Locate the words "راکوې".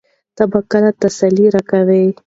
1.55-2.03